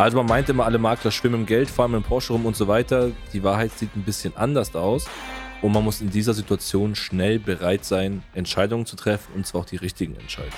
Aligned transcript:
Also 0.00 0.16
man 0.16 0.26
meint 0.26 0.48
immer, 0.48 0.64
alle 0.64 0.78
Makler 0.78 1.10
schwimmen 1.10 1.40
im 1.40 1.46
Geld, 1.46 1.68
fahren 1.68 1.90
mit 1.90 2.02
dem 2.02 2.06
Porsche 2.06 2.32
rum 2.32 2.46
und 2.46 2.56
so 2.56 2.66
weiter. 2.68 3.10
Die 3.34 3.44
Wahrheit 3.44 3.72
sieht 3.72 3.94
ein 3.94 4.02
bisschen 4.02 4.34
anders 4.34 4.74
aus. 4.74 5.06
Und 5.60 5.72
man 5.72 5.84
muss 5.84 6.00
in 6.00 6.08
dieser 6.08 6.32
Situation 6.32 6.94
schnell 6.94 7.38
bereit 7.38 7.84
sein, 7.84 8.22
Entscheidungen 8.32 8.86
zu 8.86 8.96
treffen 8.96 9.34
und 9.34 9.46
zwar 9.46 9.60
auch 9.60 9.66
die 9.66 9.76
richtigen 9.76 10.16
Entscheidungen. 10.16 10.56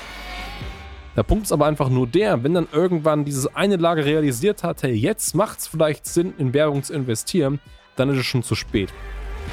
Der 1.16 1.24
Punkt 1.24 1.46
ist 1.46 1.52
aber 1.52 1.66
einfach 1.66 1.88
nur 1.88 2.06
der, 2.06 2.44
wenn 2.44 2.54
dann 2.54 2.68
irgendwann 2.70 3.24
dieses 3.24 3.52
eine 3.56 3.76
Lager 3.76 4.04
realisiert 4.04 4.62
hat, 4.62 4.84
hey, 4.84 4.95
jetzt 4.95 5.34
macht 5.34 5.59
es 5.59 5.66
vielleicht 5.66 6.06
Sinn, 6.06 6.34
in 6.38 6.54
Werbung 6.54 6.84
zu 6.84 6.93
investieren, 6.93 7.59
dann 7.96 8.11
ist 8.11 8.18
es 8.18 8.27
schon 8.27 8.45
zu 8.45 8.54
spät. 8.54 8.90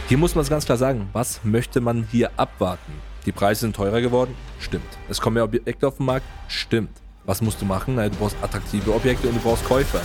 Hier 0.08 0.20
muss 0.20 0.36
man 0.36 0.44
es 0.44 0.52
ganz 0.52 0.66
klar 0.66 0.78
sagen, 0.78 1.10
was 1.14 1.44
möchte 1.44 1.82
man 1.82 2.08
hier 2.12 2.30
abwarten? 2.38 2.94
Die 3.26 3.32
Preise 3.32 3.62
sind 3.62 3.76
teurer 3.76 4.02
geworden? 4.02 4.36
Stimmt. 4.60 5.00
Es 5.10 5.20
kommen 5.20 5.34
mehr 5.34 5.46
Objekte 5.46 5.88
auf 5.88 5.98
den 5.98 6.06
Markt? 6.06 6.28
Stimmt. 6.48 6.92
Was 7.30 7.42
musst 7.44 7.62
du 7.62 7.66
machen? 7.66 7.98
Du 7.98 8.10
brauchst 8.10 8.36
attraktive 8.42 8.92
Objekte 8.92 9.28
und 9.28 9.36
du 9.36 9.42
brauchst 9.42 9.64
Käufer. 9.64 10.02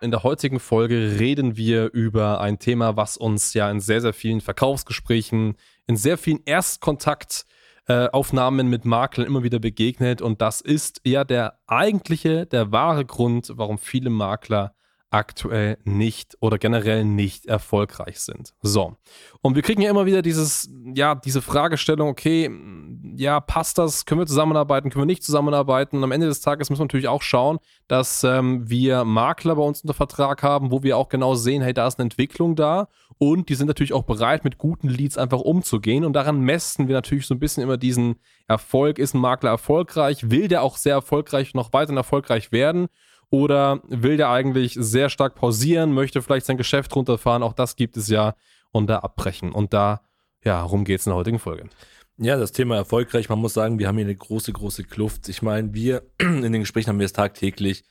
In 0.00 0.10
der 0.10 0.24
heutigen 0.24 0.58
Folge 0.58 1.20
reden 1.20 1.56
wir 1.56 1.92
über 1.92 2.40
ein 2.40 2.58
Thema, 2.58 2.96
was 2.96 3.16
uns 3.16 3.54
ja 3.54 3.70
in 3.70 3.78
sehr, 3.78 4.00
sehr 4.00 4.12
vielen 4.12 4.40
Verkaufsgesprächen, 4.40 5.54
in 5.86 5.96
sehr 5.96 6.18
vielen 6.18 6.40
Erstkontaktaufnahmen 6.44 8.68
mit 8.68 8.84
Maklern 8.84 9.28
immer 9.28 9.44
wieder 9.44 9.60
begegnet. 9.60 10.20
Und 10.20 10.42
das 10.42 10.60
ist 10.60 11.02
ja 11.04 11.22
der 11.22 11.60
eigentliche, 11.68 12.46
der 12.46 12.72
wahre 12.72 13.04
Grund, 13.04 13.52
warum 13.54 13.78
viele 13.78 14.10
Makler 14.10 14.74
aktuell 15.10 15.78
nicht 15.84 16.36
oder 16.40 16.56
generell 16.56 17.04
nicht 17.04 17.46
erfolgreich 17.46 18.20
sind. 18.20 18.54
So. 18.62 18.96
Und 19.42 19.56
wir 19.56 19.62
kriegen 19.62 19.82
ja 19.82 19.90
immer 19.90 20.06
wieder 20.06 20.22
dieses, 20.22 20.70
ja, 20.94 21.16
diese 21.16 21.42
Fragestellung, 21.42 22.08
okay, 22.08 22.48
ja, 23.16 23.40
passt 23.40 23.78
das? 23.78 24.06
Können 24.06 24.20
wir 24.20 24.26
zusammenarbeiten? 24.26 24.88
Können 24.90 25.02
wir 25.02 25.06
nicht 25.06 25.24
zusammenarbeiten? 25.24 25.96
Und 25.96 26.04
am 26.04 26.12
Ende 26.12 26.28
des 26.28 26.40
Tages 26.40 26.70
müssen 26.70 26.80
wir 26.80 26.84
natürlich 26.84 27.08
auch 27.08 27.22
schauen, 27.22 27.58
dass 27.88 28.22
ähm, 28.22 28.70
wir 28.70 29.04
Makler 29.04 29.56
bei 29.56 29.62
uns 29.62 29.82
unter 29.82 29.94
Vertrag 29.94 30.44
haben, 30.44 30.70
wo 30.70 30.84
wir 30.84 30.96
auch 30.96 31.08
genau 31.08 31.34
sehen, 31.34 31.62
hey, 31.62 31.74
da 31.74 31.88
ist 31.88 31.98
eine 31.98 32.04
Entwicklung 32.04 32.54
da 32.54 32.88
und 33.18 33.48
die 33.48 33.54
sind 33.54 33.66
natürlich 33.66 33.92
auch 33.92 34.04
bereit, 34.04 34.44
mit 34.44 34.58
guten 34.58 34.88
Leads 34.88 35.18
einfach 35.18 35.40
umzugehen. 35.40 36.04
Und 36.04 36.12
daran 36.12 36.40
messen 36.40 36.86
wir 36.86 36.94
natürlich 36.94 37.26
so 37.26 37.34
ein 37.34 37.40
bisschen 37.40 37.62
immer 37.62 37.76
diesen 37.76 38.16
Erfolg. 38.46 38.98
Ist 38.98 39.14
ein 39.14 39.20
Makler 39.20 39.50
erfolgreich? 39.50 40.30
Will 40.30 40.48
der 40.48 40.62
auch 40.62 40.76
sehr 40.76 40.94
erfolgreich 40.94 41.52
noch 41.52 41.72
weiterhin 41.72 41.96
erfolgreich 41.96 42.52
werden? 42.52 42.88
Oder 43.30 43.80
will 43.88 44.16
der 44.16 44.30
eigentlich 44.30 44.76
sehr 44.78 45.08
stark 45.08 45.36
pausieren, 45.36 45.92
möchte 45.92 46.20
vielleicht 46.20 46.46
sein 46.46 46.56
Geschäft 46.56 46.94
runterfahren? 46.94 47.42
Auch 47.42 47.52
das 47.52 47.76
gibt 47.76 47.96
es 47.96 48.08
ja. 48.08 48.34
Und 48.72 48.88
da 48.88 48.98
abbrechen. 48.98 49.52
Und 49.52 49.72
da, 49.72 50.00
ja, 50.44 50.62
rum 50.62 50.84
geht 50.84 51.00
es 51.00 51.06
in 51.06 51.10
der 51.10 51.16
heutigen 51.16 51.38
Folge. 51.38 51.68
Ja, 52.18 52.36
das 52.36 52.52
Thema 52.52 52.76
erfolgreich. 52.76 53.28
Man 53.28 53.38
muss 53.38 53.54
sagen, 53.54 53.78
wir 53.78 53.88
haben 53.88 53.96
hier 53.96 54.04
eine 54.04 54.14
große, 54.14 54.52
große 54.52 54.84
Kluft. 54.84 55.28
Ich 55.28 55.42
meine, 55.42 55.72
wir 55.74 56.02
in 56.18 56.42
den 56.42 56.60
Gesprächen 56.60 56.90
haben 56.90 56.98
wir 56.98 57.06
es 57.06 57.12
tagtäglich. 57.12 57.84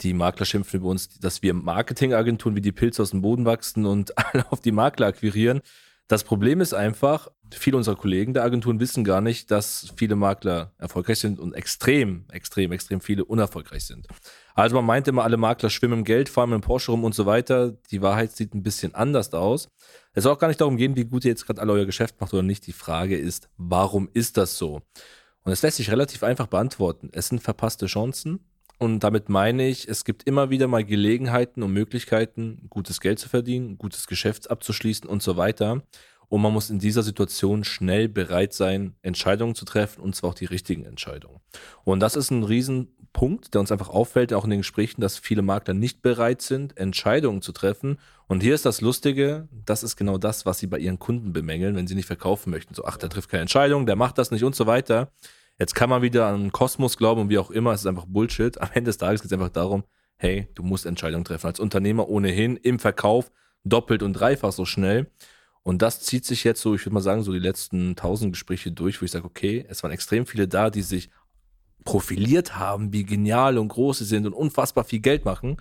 Die 0.00 0.14
Makler 0.14 0.46
schimpfen 0.46 0.80
über 0.80 0.90
uns, 0.90 1.18
dass 1.20 1.42
wir 1.42 1.54
Marketingagenturen 1.54 2.56
wie 2.56 2.60
die 2.60 2.72
Pilze 2.72 3.02
aus 3.02 3.10
dem 3.10 3.22
Boden 3.22 3.44
wachsen 3.44 3.86
und 3.86 4.16
alle 4.34 4.50
auf 4.52 4.60
die 4.60 4.72
Makler 4.72 5.06
akquirieren. 5.06 5.60
Das 6.08 6.24
Problem 6.24 6.60
ist 6.60 6.74
einfach, 6.74 7.28
viele 7.50 7.76
unserer 7.76 7.96
Kollegen 7.96 8.34
der 8.34 8.44
Agenturen 8.44 8.80
wissen 8.80 9.04
gar 9.04 9.20
nicht, 9.20 9.50
dass 9.50 9.92
viele 9.96 10.16
Makler 10.16 10.72
erfolgreich 10.78 11.20
sind 11.20 11.38
und 11.38 11.54
extrem, 11.54 12.24
extrem, 12.30 12.72
extrem 12.72 13.00
viele 13.00 13.24
unerfolgreich 13.24 13.84
sind. 13.84 14.08
Also 14.54 14.76
man 14.76 14.84
meint 14.84 15.08
immer, 15.08 15.24
alle 15.24 15.36
Makler 15.36 15.70
schwimmen 15.70 16.00
im 16.00 16.04
Geld, 16.04 16.28
fahren 16.28 16.50
mit 16.50 16.60
dem 16.60 16.62
Porsche 16.62 16.90
rum 16.90 17.04
und 17.04 17.14
so 17.14 17.24
weiter. 17.24 17.72
Die 17.90 18.02
Wahrheit 18.02 18.32
sieht 18.32 18.54
ein 18.54 18.62
bisschen 18.62 18.94
anders 18.94 19.32
aus. 19.32 19.68
Es 20.12 20.24
soll 20.24 20.32
auch 20.34 20.38
gar 20.38 20.48
nicht 20.48 20.60
darum 20.60 20.76
gehen, 20.76 20.96
wie 20.96 21.04
gut 21.04 21.24
ihr 21.24 21.30
jetzt 21.30 21.46
gerade 21.46 21.60
alle 21.60 21.72
euer 21.72 21.86
Geschäft 21.86 22.20
macht 22.20 22.34
oder 22.34 22.42
nicht. 22.42 22.66
Die 22.66 22.72
Frage 22.72 23.16
ist, 23.16 23.48
warum 23.56 24.10
ist 24.12 24.36
das 24.36 24.58
so? 24.58 24.82
Und 25.44 25.52
es 25.52 25.62
lässt 25.62 25.78
sich 25.78 25.90
relativ 25.90 26.22
einfach 26.22 26.46
beantworten. 26.46 27.10
Es 27.12 27.28
sind 27.28 27.42
verpasste 27.42 27.86
Chancen. 27.86 28.40
Und 28.82 29.04
damit 29.04 29.28
meine 29.28 29.68
ich, 29.68 29.86
es 29.86 30.04
gibt 30.04 30.24
immer 30.24 30.50
wieder 30.50 30.66
mal 30.66 30.82
Gelegenheiten 30.82 31.62
und 31.62 31.72
Möglichkeiten, 31.72 32.66
gutes 32.68 33.00
Geld 33.00 33.20
zu 33.20 33.28
verdienen, 33.28 33.78
gutes 33.78 34.08
Geschäft 34.08 34.50
abzuschließen 34.50 35.08
und 35.08 35.22
so 35.22 35.36
weiter. 35.36 35.84
Und 36.26 36.42
man 36.42 36.52
muss 36.52 36.68
in 36.68 36.80
dieser 36.80 37.04
Situation 37.04 37.62
schnell 37.62 38.08
bereit 38.08 38.52
sein, 38.52 38.96
Entscheidungen 39.02 39.54
zu 39.54 39.64
treffen 39.64 40.00
und 40.00 40.16
zwar 40.16 40.30
auch 40.30 40.34
die 40.34 40.46
richtigen 40.46 40.84
Entscheidungen. 40.84 41.38
Und 41.84 42.00
das 42.00 42.16
ist 42.16 42.32
ein 42.32 42.42
Riesenpunkt, 42.42 43.54
der 43.54 43.60
uns 43.60 43.70
einfach 43.70 43.88
auffällt, 43.88 44.32
auch 44.32 44.42
in 44.42 44.50
den 44.50 44.60
Gesprächen, 44.62 45.00
dass 45.00 45.16
viele 45.16 45.42
Makler 45.42 45.74
nicht 45.74 46.02
bereit 46.02 46.42
sind, 46.42 46.76
Entscheidungen 46.76 47.40
zu 47.40 47.52
treffen. 47.52 48.00
Und 48.26 48.42
hier 48.42 48.56
ist 48.56 48.66
das 48.66 48.80
Lustige, 48.80 49.46
das 49.64 49.84
ist 49.84 49.94
genau 49.94 50.18
das, 50.18 50.44
was 50.44 50.58
sie 50.58 50.66
bei 50.66 50.80
ihren 50.80 50.98
Kunden 50.98 51.32
bemängeln, 51.32 51.76
wenn 51.76 51.86
sie 51.86 51.94
nicht 51.94 52.06
verkaufen 52.06 52.50
möchten. 52.50 52.74
So, 52.74 52.84
ach, 52.84 52.96
der 52.96 53.10
trifft 53.10 53.30
keine 53.30 53.42
Entscheidung, 53.42 53.86
der 53.86 53.94
macht 53.94 54.18
das 54.18 54.32
nicht 54.32 54.42
und 54.42 54.56
so 54.56 54.66
weiter. 54.66 55.12
Jetzt 55.58 55.74
kann 55.74 55.90
man 55.90 56.02
wieder 56.02 56.26
an 56.26 56.50
Kosmos 56.52 56.96
glauben 56.96 57.22
und 57.22 57.28
wie 57.28 57.38
auch 57.38 57.50
immer, 57.50 57.72
es 57.72 57.80
ist 57.80 57.86
einfach 57.86 58.06
Bullshit. 58.06 58.60
Am 58.60 58.70
Ende 58.72 58.88
des 58.88 58.98
Tages 58.98 59.22
geht 59.22 59.30
es 59.30 59.32
einfach 59.32 59.50
darum, 59.50 59.84
hey, 60.16 60.48
du 60.54 60.62
musst 60.62 60.86
Entscheidungen 60.86 61.24
treffen. 61.24 61.46
Als 61.46 61.60
Unternehmer 61.60 62.08
ohnehin 62.08 62.56
im 62.56 62.78
Verkauf 62.78 63.30
doppelt 63.64 64.02
und 64.02 64.14
dreifach 64.14 64.52
so 64.52 64.64
schnell. 64.64 65.10
Und 65.62 65.82
das 65.82 66.00
zieht 66.00 66.24
sich 66.24 66.42
jetzt 66.44 66.60
so, 66.60 66.74
ich 66.74 66.84
würde 66.84 66.94
mal 66.94 67.00
sagen, 67.00 67.22
so 67.22 67.32
die 67.32 67.38
letzten 67.38 67.94
tausend 67.94 68.32
Gespräche 68.32 68.72
durch, 68.72 69.00
wo 69.00 69.04
ich 69.04 69.10
sage, 69.10 69.24
okay, 69.24 69.64
es 69.68 69.82
waren 69.82 69.92
extrem 69.92 70.26
viele 70.26 70.48
da, 70.48 70.70
die 70.70 70.82
sich 70.82 71.10
profiliert 71.84 72.56
haben, 72.56 72.92
wie 72.92 73.04
genial 73.04 73.58
und 73.58 73.68
groß 73.68 73.98
sie 73.98 74.04
sind 74.04 74.26
und 74.26 74.32
unfassbar 74.32 74.84
viel 74.84 75.00
Geld 75.00 75.24
machen, 75.24 75.56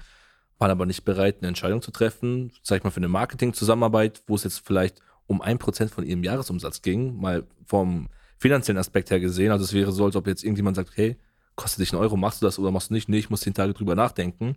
waren 0.57 0.71
aber 0.71 0.85
nicht 0.85 1.03
bereit, 1.03 1.37
eine 1.39 1.47
Entscheidung 1.47 1.81
zu 1.81 1.91
treffen, 1.91 2.51
sag 2.63 2.77
ich 2.77 2.83
mal, 2.83 2.91
für 2.91 2.97
eine 2.97 3.07
Marketing-Zusammenarbeit, 3.07 4.23
wo 4.27 4.35
es 4.35 4.43
jetzt 4.43 4.65
vielleicht 4.65 5.01
um 5.27 5.41
ein 5.41 5.57
Prozent 5.57 5.91
von 5.91 6.05
ihrem 6.05 6.23
Jahresumsatz 6.23 6.81
ging, 6.81 7.17
mal 7.17 7.45
vom 7.65 8.09
finanziellen 8.41 8.79
Aspekt 8.79 9.11
her 9.11 9.19
gesehen. 9.19 9.51
Also 9.51 9.63
es 9.63 9.73
wäre 9.73 9.91
so, 9.91 10.05
als 10.05 10.15
ob 10.15 10.25
jetzt 10.25 10.43
irgendjemand 10.43 10.75
sagt, 10.75 10.91
hey, 10.95 11.15
kostet 11.55 11.81
dich 11.81 11.93
einen 11.93 12.01
Euro, 12.01 12.17
machst 12.17 12.41
du 12.41 12.45
das 12.47 12.57
oder 12.57 12.71
machst 12.71 12.89
du 12.89 12.95
nicht? 12.95 13.07
Nee, 13.07 13.19
ich 13.19 13.29
muss 13.29 13.41
zehn 13.41 13.53
Tage 13.53 13.73
drüber 13.73 13.95
nachdenken. 13.95 14.55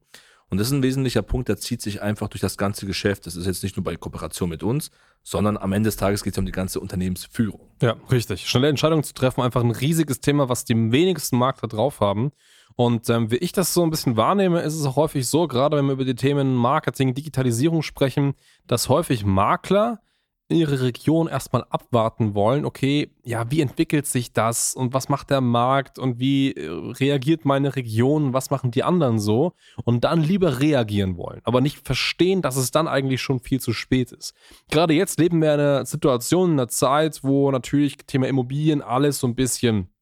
Und 0.51 0.59
das 0.59 0.69
ist 0.69 0.73
ein 0.73 0.83
wesentlicher 0.83 1.23
Punkt, 1.23 1.49
der 1.49 1.57
zieht 1.57 1.83
sich 1.83 2.01
einfach 2.01 2.29
durch 2.29 2.41
das 2.41 2.57
ganze 2.57 2.87
Geschäft. 2.87 3.27
Das 3.27 3.37
ist 3.37 3.47
jetzt 3.47 3.63
nicht 3.63 3.77
nur 3.77 3.85
bei 3.85 3.97
Kooperation 3.97 4.49
mit 4.49 4.63
uns, 4.63 4.91
sondern 5.23 5.57
am 5.57 5.73
Ende 5.73 5.89
des 5.89 5.97
Tages 5.97 6.23
geht 6.23 6.35
es 6.35 6.39
um 6.39 6.47
die 6.47 6.53
ganze 6.53 6.81
Unternehmensführung. 6.81 7.61
Ja, 7.83 7.97
richtig. 8.11 8.49
Schnelle 8.49 8.69
Entscheidungen 8.69 9.05
zu 9.05 9.15
treffen, 9.15 9.43
einfach 9.43 9.63
ein 9.63 9.71
riesiges 9.71 10.21
Thema, 10.21 10.49
was 10.49 10.65
die 10.65 10.75
wenigsten 10.93 11.37
Makler 11.37 11.69
drauf 11.69 12.01
haben. 12.01 12.31
Und 12.77 13.09
ähm, 13.11 13.31
wie 13.31 13.37
ich 13.37 13.53
das 13.53 13.75
so 13.75 13.83
ein 13.83 13.91
bisschen 13.91 14.17
wahrnehme, 14.17 14.63
ist 14.63 14.75
es 14.75 14.87
auch 14.87 14.97
häufig 14.97 15.27
so, 15.29 15.47
gerade 15.47 15.77
wenn 15.77 15.87
wir 15.87 15.93
über 15.93 16.05
die 16.05 16.15
Themen 16.15 16.55
Marketing, 16.55 17.15
Digitalisierung 17.15 17.83
sprechen, 17.83 18.35
dass 18.67 18.89
häufig 18.89 19.25
Makler 19.25 20.01
ihre 20.49 20.83
Region 20.83 21.27
erstmal 21.27 21.65
abwarten 21.71 22.35
wollen, 22.35 22.65
okay, 22.65 23.11
ja, 23.25 23.51
wie 23.51 23.63
entwickelt 23.63 24.07
sich 24.07 24.33
das 24.33 24.75
und 24.75 24.93
was 24.93 25.09
macht 25.09 25.31
der 25.31 25.41
Markt 25.41 25.99
und 25.99 26.19
wie 26.19 26.53
äh, 26.53 26.69
reagiert 26.69 27.45
meine 27.45 27.75
Region, 27.77 28.35
was 28.35 28.51
machen 28.51 28.71
die 28.71 28.83
anderen 28.83 29.19
so? 29.19 29.55
Und 29.85 30.05
dann 30.05 30.23
lieber 30.23 30.61
reagieren 30.61 31.17
wollen, 31.17 31.41
aber 31.45 31.61
nicht 31.61 31.87
verstehen, 31.87 32.43
dass 32.43 32.57
es 32.57 32.71
dann 32.71 32.89
eigentlich 32.89 33.23
schon 33.23 33.41
viel 33.41 33.61
zu 33.61 33.73
spät 33.73 34.13
ist. 34.13 34.35
Gerade 34.71 34.93
jetzt 34.93 35.19
leben 35.19 35.41
wir 35.41 35.55
in 35.55 35.61
einer 35.61 35.87
Situation, 35.87 36.53
in 36.53 36.61
einer 36.61 36.69
Zeit, 36.69 37.21
wo 37.23 37.51
natürlich 37.51 37.97
Thema 38.07 38.29
Immobilien 38.29 38.83
alles 38.83 39.21
so 39.21 39.27
ein 39.27 39.35
bisschen 39.35 39.94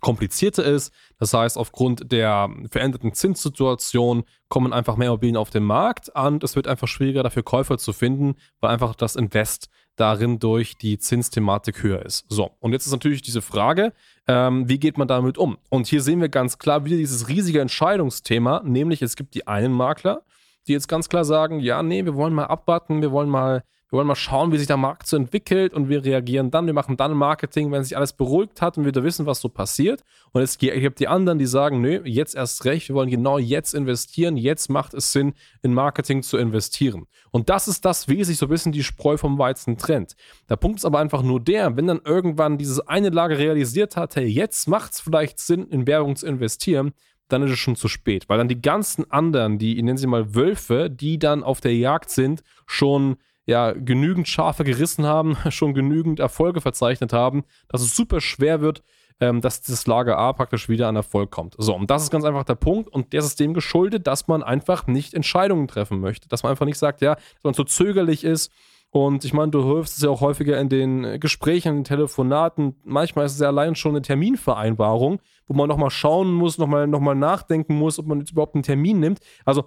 komplizierter 0.00 0.64
ist. 0.64 0.92
Das 1.18 1.34
heißt, 1.34 1.58
aufgrund 1.58 2.12
der 2.12 2.48
veränderten 2.70 3.12
Zinssituation 3.12 4.24
kommen 4.48 4.72
einfach 4.72 4.96
mehr 4.96 5.08
Immobilien 5.08 5.36
auf 5.36 5.50
den 5.50 5.64
Markt 5.64 6.08
und 6.10 6.44
es 6.44 6.56
wird 6.56 6.68
einfach 6.68 6.88
schwieriger 6.88 7.22
dafür 7.22 7.42
Käufer 7.42 7.78
zu 7.78 7.92
finden, 7.92 8.36
weil 8.60 8.70
einfach 8.70 8.94
das 8.94 9.16
Invest 9.16 9.68
darin 9.96 10.38
durch 10.38 10.78
die 10.78 10.98
Zinsthematik 10.98 11.82
höher 11.82 12.04
ist. 12.04 12.24
So, 12.28 12.52
und 12.60 12.72
jetzt 12.72 12.86
ist 12.86 12.92
natürlich 12.92 13.22
diese 13.22 13.42
Frage, 13.42 13.92
ähm, 14.26 14.68
wie 14.68 14.78
geht 14.78 14.96
man 14.96 15.08
damit 15.08 15.36
um? 15.36 15.58
Und 15.68 15.86
hier 15.88 16.02
sehen 16.02 16.20
wir 16.20 16.28
ganz 16.28 16.58
klar 16.58 16.84
wieder 16.84 16.96
dieses 16.96 17.28
riesige 17.28 17.60
Entscheidungsthema, 17.60 18.62
nämlich 18.64 19.02
es 19.02 19.16
gibt 19.16 19.34
die 19.34 19.46
einen 19.46 19.72
Makler, 19.72 20.22
die 20.70 20.74
jetzt 20.74 20.88
ganz 20.88 21.08
klar 21.08 21.24
sagen, 21.24 21.58
ja, 21.58 21.82
nee, 21.82 22.04
wir 22.04 22.14
wollen 22.14 22.32
mal 22.32 22.44
abwarten, 22.44 23.02
wir 23.02 23.10
wollen 23.10 23.28
mal 23.28 23.64
wir 23.90 23.96
wollen 23.96 24.06
mal 24.06 24.14
schauen, 24.14 24.52
wie 24.52 24.58
sich 24.58 24.68
der 24.68 24.76
Markt 24.76 25.08
so 25.08 25.16
entwickelt 25.16 25.74
und 25.74 25.88
wir 25.88 26.04
reagieren 26.04 26.52
dann. 26.52 26.66
Wir 26.66 26.72
machen 26.72 26.96
dann 26.96 27.12
Marketing, 27.12 27.72
wenn 27.72 27.82
sich 27.82 27.96
alles 27.96 28.12
beruhigt 28.12 28.62
hat 28.62 28.78
und 28.78 28.84
wir 28.84 28.92
da 28.92 29.02
wissen, 29.02 29.26
was 29.26 29.40
so 29.40 29.48
passiert. 29.48 30.04
Und 30.30 30.42
es 30.42 30.58
gibt 30.58 31.00
die 31.00 31.08
anderen, 31.08 31.40
die 31.40 31.46
sagen, 31.46 31.80
nö, 31.80 32.00
jetzt 32.04 32.36
erst 32.36 32.64
recht, 32.64 32.88
wir 32.88 32.94
wollen 32.94 33.10
genau 33.10 33.38
jetzt 33.38 33.74
investieren. 33.74 34.36
Jetzt 34.36 34.70
macht 34.70 34.94
es 34.94 35.10
Sinn, 35.10 35.34
in 35.62 35.74
Marketing 35.74 36.22
zu 36.22 36.38
investieren. 36.38 37.08
Und 37.32 37.48
das 37.50 37.66
ist 37.66 37.84
das, 37.84 38.06
wie 38.06 38.22
sich 38.22 38.38
so 38.38 38.46
ein 38.46 38.50
bisschen 38.50 38.70
die 38.70 38.84
Spreu 38.84 39.16
vom 39.16 39.38
Weizen 39.38 39.76
trennt. 39.76 40.14
Der 40.48 40.54
Punkt 40.54 40.78
ist 40.78 40.84
aber 40.84 41.00
einfach 41.00 41.22
nur 41.22 41.40
der, 41.40 41.76
wenn 41.76 41.88
dann 41.88 42.00
irgendwann 42.04 42.58
dieses 42.58 42.78
eine 42.86 43.08
Lager 43.08 43.38
realisiert 43.38 43.96
hat, 43.96 44.14
hey, 44.14 44.26
jetzt 44.26 44.68
macht 44.68 44.92
es 44.92 45.00
vielleicht 45.00 45.40
Sinn, 45.40 45.66
in 45.66 45.88
Werbung 45.88 46.14
zu 46.14 46.28
investieren, 46.28 46.92
dann 47.32 47.42
ist 47.42 47.52
es 47.52 47.58
schon 47.58 47.76
zu 47.76 47.88
spät, 47.88 48.28
weil 48.28 48.38
dann 48.38 48.48
die 48.48 48.60
ganzen 48.60 49.10
anderen, 49.10 49.58
die, 49.58 49.80
nennen 49.82 49.98
sie 49.98 50.06
mal 50.06 50.34
Wölfe, 50.34 50.90
die 50.90 51.18
dann 51.18 51.42
auf 51.42 51.60
der 51.60 51.74
Jagd 51.76 52.10
sind, 52.10 52.42
schon 52.66 53.16
ja 53.46 53.72
genügend 53.72 54.28
Schafe 54.28 54.64
gerissen 54.64 55.06
haben, 55.06 55.36
schon 55.50 55.74
genügend 55.74 56.20
Erfolge 56.20 56.60
verzeichnet 56.60 57.12
haben, 57.12 57.44
dass 57.68 57.82
es 57.82 57.96
super 57.96 58.20
schwer 58.20 58.60
wird, 58.60 58.82
ähm, 59.20 59.40
dass 59.40 59.60
das 59.60 59.86
Lager 59.86 60.18
A 60.18 60.32
praktisch 60.32 60.68
wieder 60.68 60.88
an 60.88 60.96
Erfolg 60.96 61.30
kommt. 61.30 61.54
So, 61.58 61.74
und 61.74 61.90
das 61.90 62.04
ist 62.04 62.10
ganz 62.10 62.24
einfach 62.24 62.44
der 62.44 62.54
Punkt. 62.54 62.88
Und 62.88 63.12
der 63.12 63.20
ist 63.20 63.38
dem 63.38 63.54
geschuldet, 63.54 64.06
dass 64.06 64.28
man 64.28 64.42
einfach 64.42 64.86
nicht 64.86 65.14
Entscheidungen 65.14 65.68
treffen 65.68 66.00
möchte, 66.00 66.28
dass 66.28 66.42
man 66.42 66.50
einfach 66.50 66.66
nicht 66.66 66.78
sagt, 66.78 67.02
ja, 67.02 67.14
dass 67.14 67.44
man 67.44 67.54
so 67.54 67.64
zögerlich 67.64 68.24
ist 68.24 68.50
Und 68.90 69.24
ich 69.24 69.32
meine, 69.32 69.52
du 69.52 69.62
hörst 69.64 69.96
es 69.96 70.02
ja 70.02 70.10
auch 70.10 70.20
häufiger 70.20 70.58
in 70.58 70.68
den 70.68 71.20
Gesprächen, 71.20 71.68
in 71.68 71.76
den 71.76 71.84
Telefonaten. 71.84 72.74
Manchmal 72.82 73.26
ist 73.26 73.34
es 73.34 73.40
ja 73.40 73.46
allein 73.46 73.76
schon 73.76 73.92
eine 73.92 74.02
Terminvereinbarung, 74.02 75.20
wo 75.46 75.54
man 75.54 75.68
nochmal 75.68 75.90
schauen 75.90 76.32
muss, 76.32 76.58
nochmal 76.58 76.88
noch 76.88 77.00
mal 77.00 77.14
nachdenken 77.14 77.76
muss, 77.76 78.00
ob 78.00 78.06
man 78.06 78.18
jetzt 78.18 78.32
überhaupt 78.32 78.56
einen 78.56 78.64
Termin 78.64 78.98
nimmt. 78.98 79.20
Also 79.44 79.64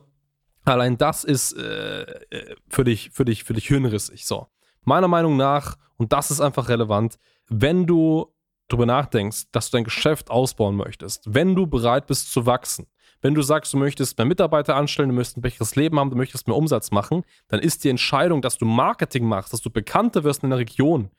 allein 0.65 0.97
das 0.97 1.23
ist 1.23 1.53
äh, 1.53 2.01
äh 2.01 2.55
für, 2.67 2.83
dich, 2.83 3.11
für, 3.11 3.23
dich, 3.23 3.45
für 3.45 3.53
dich 3.53 3.67
hirnrissig. 3.67 4.25
So. 4.25 4.47
Meiner 4.83 5.07
Meinung 5.07 5.37
nach, 5.37 5.77
und 5.95 6.11
das 6.11 6.29
ist 6.29 6.41
einfach 6.41 6.67
relevant, 6.67 7.17
wenn 7.47 7.87
du 7.87 8.33
darüber 8.67 8.85
nachdenkst, 8.85 9.51
dass 9.53 9.69
du 9.69 9.77
dein 9.77 9.85
Geschäft 9.85 10.31
ausbauen 10.31 10.75
möchtest, 10.75 11.33
wenn 11.33 11.55
du 11.55 11.67
bereit 11.67 12.07
bist 12.07 12.31
zu 12.31 12.45
wachsen, 12.45 12.87
wenn 13.23 13.33
du 13.33 13.41
sagst, 13.41 13.73
du 13.73 13.77
möchtest 13.77 14.17
mehr 14.17 14.25
Mitarbeiter 14.25 14.75
anstellen, 14.75 15.09
du 15.09 15.15
möchtest 15.15 15.37
ein 15.37 15.41
besseres 15.41 15.75
Leben 15.75 15.97
haben, 15.97 16.09
du 16.09 16.17
möchtest 16.17 16.45
mehr 16.47 16.57
Umsatz 16.57 16.91
machen, 16.91 17.23
dann 17.47 17.61
ist 17.61 17.83
die 17.83 17.89
Entscheidung, 17.89 18.41
dass 18.41 18.57
du 18.57 18.65
Marketing 18.65 19.25
machst, 19.25 19.53
dass 19.53 19.61
du 19.61 19.71
bekannter 19.71 20.25
wirst 20.25 20.43
in 20.43 20.49
der 20.49 20.59
Region. 20.59 21.09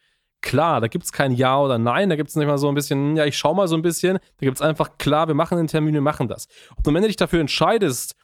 Klar, 0.43 0.83
da 0.83 0.89
gibt 0.89 1.05
es 1.06 1.12
kein 1.12 1.33
Ja 1.33 1.59
oder 1.59 1.79
Nein, 1.79 2.11
da 2.11 2.17
gibt 2.17 2.29
es 2.29 2.37
nicht 2.37 2.47
mal 2.47 2.59
so 2.59 2.69
ein 2.69 2.75
bisschen, 2.75 3.17
ja, 3.17 3.25
ich 3.25 3.39
schau 3.39 3.55
mal 3.55 3.67
so 3.69 3.75
ein 3.75 3.83
bisschen, 3.83 4.19
da 4.19 4.47
gibt 4.47 4.59
es 4.59 4.62
einfach, 4.62 4.99
klar, 4.99 5.29
wir 5.29 5.35
machen 5.35 5.56
den 5.56 5.67
Termin, 5.67 5.95
wir 5.95 6.03
machen 6.03 6.29
das. 6.29 6.47
Ob 6.77 6.85
du 6.85 6.91
am 6.91 6.97
Ende 6.97 7.09
dich 7.09 7.17
dafür 7.17 7.41
entscheidest, 7.41 8.15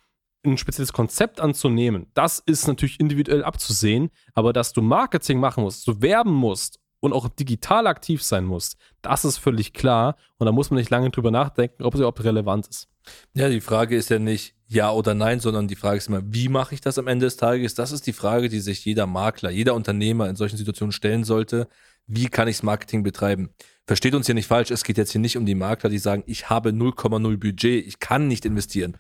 ein 0.45 0.59
spezielles 0.59 0.93
Konzept 0.93 1.41
anzunehmen, 1.41 2.07
das 2.13 2.39
ist 2.39 2.69
natürlich 2.69 3.01
individuell 3.01 3.45
abzusehen, 3.45 4.11
aber 4.35 4.53
dass 4.53 4.75
du 4.75 4.83
Marketing 4.83 5.41
machen 5.41 5.65
musst, 5.65 5.87
du 5.87 6.03
werben 6.03 6.33
musst 6.33 6.80
und 7.01 7.13
auch 7.13 7.29
digital 7.29 7.87
aktiv 7.87 8.23
sein 8.23 8.45
musst, 8.45 8.77
das 9.03 9.25
ist 9.25 9.39
völlig 9.39 9.73
klar 9.73 10.17
und 10.39 10.47
da 10.47 10.53
muss 10.53 10.71
man 10.71 10.79
nicht 10.79 10.91
lange 10.91 11.11
drüber 11.11 11.31
nachdenken, 11.31 11.83
ob 11.83 11.95
es 11.95 12.01
überhaupt 12.01 12.23
relevant 12.23 12.69
ist. 12.69 12.89
Ja, 13.35 13.49
die 13.49 13.61
Frage 13.61 13.97
ist 13.97 14.11
ja 14.11 14.19
nicht 14.19 14.55
ja 14.69 14.93
oder 14.93 15.15
nein, 15.15 15.41
sondern 15.41 15.67
die 15.67 15.77
Frage 15.77 15.97
ist 15.97 16.09
immer, 16.09 16.23
wie 16.25 16.49
mache 16.49 16.75
ich 16.75 16.81
das 16.81 16.99
am 16.99 17.09
Ende 17.09 17.27
des 17.27 17.37
Tages? 17.37 17.75
Das 17.75 17.93
ist 17.93 18.07
die 18.07 18.13
Frage, 18.13 18.49
die 18.49 18.61
sich 18.61 18.85
jeder 18.85 19.07
Makler, 19.07 19.51
jeder 19.51 19.75
Unternehmer 19.75 20.29
in 20.29 20.37
solchen 20.37 20.59
Situationen 20.59 20.93
stellen 20.93 21.25
sollte. 21.25 21.69
Wie 22.07 22.29
kann 22.29 22.49
ich 22.49 22.59
das 22.59 22.63
Marketing 22.63 23.03
betreiben? 23.03 23.51
Versteht 23.87 24.15
uns 24.15 24.27
hier 24.27 24.35
nicht 24.35 24.47
falsch, 24.47 24.71
es 24.71 24.85
geht 24.85 24.99
jetzt 24.99 25.13
hier 25.13 25.21
nicht 25.21 25.37
um 25.37 25.47
die 25.47 25.55
Makler, 25.55 25.91
die 25.91 25.99
sagen, 25.99 26.23
ich 26.27 26.51
habe 26.51 26.71
0,0 26.71 27.39
Budget, 27.39 27.87
ich 27.87 27.99
kann 27.99 28.29
nicht 28.29 28.45
investieren. 28.45 28.97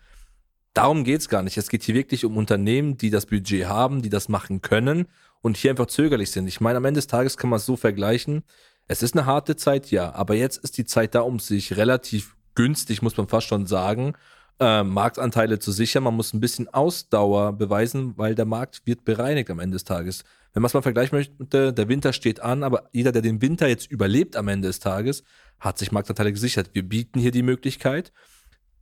Darum 0.74 1.04
geht 1.04 1.20
es 1.20 1.28
gar 1.28 1.42
nicht. 1.42 1.56
Es 1.56 1.68
geht 1.68 1.82
hier 1.82 1.96
wirklich 1.96 2.24
um 2.24 2.36
Unternehmen, 2.36 2.96
die 2.96 3.10
das 3.10 3.26
Budget 3.26 3.66
haben, 3.66 4.02
die 4.02 4.08
das 4.08 4.28
machen 4.28 4.62
können 4.62 5.06
und 5.42 5.56
hier 5.56 5.70
einfach 5.70 5.86
zögerlich 5.86 6.30
sind. 6.30 6.46
Ich 6.46 6.60
meine, 6.60 6.78
am 6.78 6.84
Ende 6.84 6.98
des 6.98 7.06
Tages 7.06 7.36
kann 7.36 7.50
man 7.50 7.58
es 7.58 7.66
so 7.66 7.76
vergleichen. 7.76 8.44
Es 8.88 9.02
ist 9.02 9.16
eine 9.16 9.26
harte 9.26 9.56
Zeit, 9.56 9.90
ja, 9.90 10.12
aber 10.14 10.34
jetzt 10.34 10.58
ist 10.58 10.76
die 10.76 10.84
Zeit 10.84 11.14
da, 11.14 11.20
um 11.20 11.38
sich 11.38 11.76
relativ 11.76 12.36
günstig, 12.54 13.02
muss 13.02 13.16
man 13.16 13.28
fast 13.28 13.46
schon 13.46 13.66
sagen, 13.66 14.14
äh, 14.58 14.82
Marktanteile 14.82 15.58
zu 15.58 15.72
sichern. 15.72 16.04
Man 16.04 16.14
muss 16.14 16.34
ein 16.34 16.40
bisschen 16.40 16.68
Ausdauer 16.68 17.52
beweisen, 17.52 18.14
weil 18.16 18.34
der 18.34 18.44
Markt 18.44 18.82
wird 18.84 19.04
bereinigt 19.04 19.50
am 19.50 19.60
Ende 19.60 19.76
des 19.76 19.84
Tages. 19.84 20.24
Wenn 20.52 20.62
man 20.62 20.68
es 20.68 20.74
mal 20.74 20.82
vergleichen 20.82 21.16
möchte, 21.16 21.72
der 21.72 21.88
Winter 21.88 22.12
steht 22.12 22.40
an, 22.40 22.62
aber 22.64 22.88
jeder, 22.92 23.12
der 23.12 23.22
den 23.22 23.40
Winter 23.40 23.68
jetzt 23.68 23.90
überlebt 23.90 24.36
am 24.36 24.48
Ende 24.48 24.68
des 24.68 24.80
Tages, 24.80 25.22
hat 25.60 25.78
sich 25.78 25.92
Marktanteile 25.92 26.32
gesichert. 26.32 26.70
Wir 26.72 26.82
bieten 26.82 27.20
hier 27.20 27.30
die 27.30 27.42
Möglichkeit. 27.42 28.12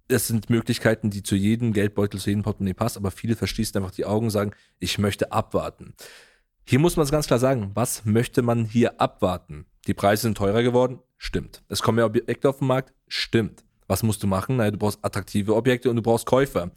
Es 0.09 0.27
sind 0.27 0.49
Möglichkeiten, 0.49 1.11
die 1.11 1.23
zu 1.23 1.37
jedem 1.37 1.75
Geldbeutel, 1.75 2.19
zu 2.19 2.31
jedem 2.31 2.43
Portemonnaie 2.43 2.73
passen, 2.73 2.99
aber 2.99 3.11
viele 3.11 3.37
verschließen 3.37 3.77
einfach 3.77 3.95
die 3.95 4.07
Augen 4.07 4.27
und 4.27 4.31
sagen, 4.31 4.53
ich 4.79 4.97
möchte 4.97 5.33
abwarten. 5.33 5.95
Hier 6.71 6.79
muss 6.79 6.97
man 6.97 7.05
es 7.05 7.11
ganz 7.11 7.27
klar 7.27 7.39
sagen, 7.39 7.71
was 7.73 8.05
möchte 8.05 8.43
man 8.43 8.67
hier 8.67 9.01
abwarten? 9.01 9.65
Die 9.87 9.95
Preise 9.95 10.25
sind 10.25 10.37
teurer 10.37 10.63
geworden? 10.63 10.99
Stimmt. 11.17 11.63
Es 11.71 11.81
kommen 11.81 11.97
mehr 11.97 12.05
Objekte 12.05 12.47
auf 12.47 12.59
den 12.59 12.67
Markt? 12.67 12.93
Stimmt. 13.07 13.65
Was 13.87 14.03
musst 14.03 14.23
du 14.23 14.27
machen? 14.27 14.57
Naja, 14.57 14.71
du 14.71 14.77
brauchst 14.77 15.03
attraktive 15.03 15.57
Objekte 15.57 15.89
und 15.89 15.97
du 15.97 16.03
brauchst 16.03 16.27
Käufer. 16.27 16.71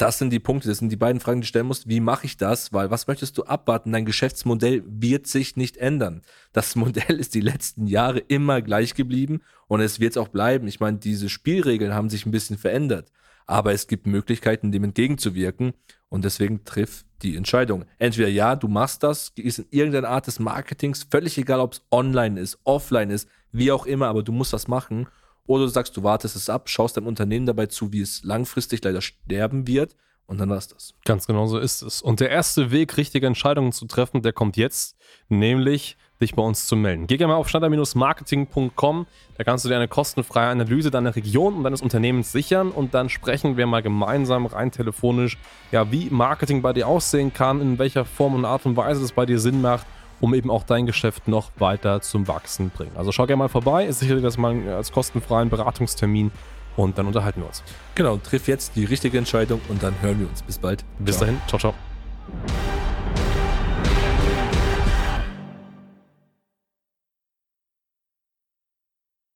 Das 0.00 0.16
sind 0.16 0.30
die 0.30 0.38
Punkte, 0.38 0.66
das 0.66 0.78
sind 0.78 0.90
die 0.90 0.96
beiden 0.96 1.20
Fragen, 1.20 1.42
die 1.42 1.44
du 1.44 1.48
stellen 1.48 1.66
musst. 1.66 1.86
Wie 1.86 2.00
mache 2.00 2.24
ich 2.24 2.38
das? 2.38 2.72
Weil 2.72 2.90
was 2.90 3.06
möchtest 3.06 3.36
du 3.36 3.44
abwarten? 3.44 3.92
Dein 3.92 4.06
Geschäftsmodell 4.06 4.82
wird 4.86 5.26
sich 5.26 5.56
nicht 5.56 5.76
ändern. 5.76 6.22
Das 6.54 6.74
Modell 6.74 7.20
ist 7.20 7.34
die 7.34 7.42
letzten 7.42 7.86
Jahre 7.86 8.20
immer 8.20 8.62
gleich 8.62 8.94
geblieben 8.94 9.42
und 9.68 9.82
es 9.82 10.00
wird 10.00 10.12
es 10.12 10.16
auch 10.16 10.28
bleiben. 10.28 10.66
Ich 10.68 10.80
meine, 10.80 10.96
diese 10.96 11.28
Spielregeln 11.28 11.92
haben 11.92 12.08
sich 12.08 12.24
ein 12.24 12.30
bisschen 12.30 12.56
verändert, 12.56 13.12
aber 13.46 13.74
es 13.74 13.88
gibt 13.88 14.06
Möglichkeiten, 14.06 14.72
dem 14.72 14.84
entgegenzuwirken 14.84 15.74
und 16.08 16.24
deswegen 16.24 16.64
triff 16.64 17.04
die 17.20 17.36
Entscheidung. 17.36 17.84
Entweder 17.98 18.28
ja, 18.28 18.56
du 18.56 18.68
machst 18.68 19.02
das, 19.02 19.32
ist 19.36 19.58
in 19.58 19.66
irgendeiner 19.68 20.08
Art 20.08 20.26
des 20.26 20.38
Marketings, 20.38 21.06
völlig 21.10 21.36
egal, 21.36 21.60
ob 21.60 21.74
es 21.74 21.82
online 21.90 22.40
ist, 22.40 22.58
offline 22.64 23.10
ist, 23.10 23.28
wie 23.52 23.70
auch 23.70 23.84
immer, 23.84 24.06
aber 24.06 24.22
du 24.22 24.32
musst 24.32 24.54
das 24.54 24.66
machen. 24.66 25.08
Oder 25.46 25.64
du 25.64 25.70
sagst, 25.70 25.96
du 25.96 26.02
wartest 26.02 26.36
es 26.36 26.48
ab, 26.48 26.68
schaust 26.68 26.96
deinem 26.96 27.06
Unternehmen 27.06 27.46
dabei 27.46 27.66
zu, 27.66 27.92
wie 27.92 28.00
es 28.00 28.22
langfristig 28.22 28.82
leider 28.84 29.00
sterben 29.00 29.66
wird 29.66 29.96
und 30.30 30.38
dann 30.38 30.48
war 30.48 30.58
es 30.58 30.68
das. 30.68 30.94
Ganz 31.04 31.26
genau 31.26 31.46
so 31.46 31.58
ist 31.58 31.82
es. 31.82 32.00
Und 32.00 32.20
der 32.20 32.30
erste 32.30 32.70
Weg, 32.70 32.96
richtige 32.96 33.26
Entscheidungen 33.26 33.72
zu 33.72 33.86
treffen, 33.86 34.22
der 34.22 34.32
kommt 34.32 34.56
jetzt, 34.56 34.96
nämlich 35.28 35.96
dich 36.20 36.36
bei 36.36 36.42
uns 36.42 36.68
zu 36.68 36.76
melden. 36.76 37.08
Geh 37.08 37.16
gerne 37.16 37.32
mal 37.32 37.38
auf 37.38 37.48
schneider-marketing.com, 37.48 39.06
da 39.36 39.44
kannst 39.44 39.64
du 39.64 39.68
dir 39.68 39.74
eine 39.74 39.88
kostenfreie 39.88 40.50
Analyse 40.50 40.92
deiner 40.92 41.16
Region 41.16 41.54
und 41.54 41.64
deines 41.64 41.82
Unternehmens 41.82 42.30
sichern 42.30 42.70
und 42.70 42.94
dann 42.94 43.08
sprechen 43.08 43.56
wir 43.56 43.66
mal 43.66 43.82
gemeinsam 43.82 44.46
rein 44.46 44.70
telefonisch, 44.70 45.36
ja, 45.72 45.90
wie 45.90 46.10
Marketing 46.10 46.62
bei 46.62 46.72
dir 46.74 46.86
aussehen 46.86 47.32
kann, 47.32 47.60
in 47.60 47.80
welcher 47.80 48.04
Form 48.04 48.36
und 48.36 48.44
Art 48.44 48.66
und 48.66 48.76
Weise 48.76 49.02
es 49.02 49.10
bei 49.10 49.26
dir 49.26 49.40
Sinn 49.40 49.60
macht, 49.60 49.84
um 50.20 50.34
eben 50.34 50.50
auch 50.50 50.64
dein 50.64 50.86
Geschäft 50.86 51.28
noch 51.28 51.50
weiter 51.58 52.00
zum 52.00 52.28
Wachsen 52.28 52.70
bringen. 52.70 52.92
Also 52.96 53.12
schau 53.12 53.26
gerne 53.26 53.38
mal 53.38 53.48
vorbei, 53.48 53.86
ist 53.86 54.00
sicherlich 54.00 54.22
das 54.22 54.38
mal 54.38 54.68
als 54.68 54.92
kostenfreien 54.92 55.50
Beratungstermin 55.50 56.30
und 56.76 56.98
dann 56.98 57.06
unterhalten 57.06 57.40
wir 57.40 57.48
uns. 57.48 57.62
Genau, 57.94 58.16
triff 58.16 58.48
jetzt 58.48 58.76
die 58.76 58.84
richtige 58.84 59.18
Entscheidung 59.18 59.60
und 59.68 59.82
dann 59.82 59.94
hören 60.00 60.20
wir 60.20 60.28
uns. 60.28 60.42
Bis 60.42 60.58
bald. 60.58 60.84
Bis 60.98 61.16
ciao. 61.16 61.26
dahin, 61.26 61.40
ciao, 61.48 61.58
ciao. 61.58 61.74